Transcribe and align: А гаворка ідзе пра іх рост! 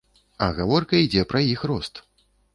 А 0.45 0.47
гаворка 0.59 1.03
ідзе 1.03 1.27
пра 1.33 1.43
іх 1.53 1.63
рост! 1.75 2.05